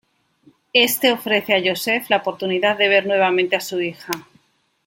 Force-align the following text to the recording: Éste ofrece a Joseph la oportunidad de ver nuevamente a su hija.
Éste 0.87 1.11
ofrece 1.11 1.53
a 1.53 1.59
Joseph 1.63 2.09
la 2.09 2.17
oportunidad 2.17 2.75
de 2.75 2.87
ver 2.89 3.05
nuevamente 3.05 3.55
a 3.55 3.61
su 3.61 3.79
hija. 3.81 4.11